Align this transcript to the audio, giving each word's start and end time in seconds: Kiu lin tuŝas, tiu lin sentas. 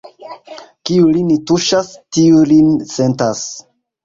Kiu 0.89 1.11
lin 1.17 1.29
tuŝas, 1.51 1.91
tiu 2.19 2.41
lin 2.53 2.73
sentas. 2.95 3.45